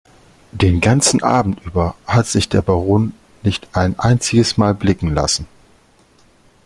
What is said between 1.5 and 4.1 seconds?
über hat der Baron sich nicht ein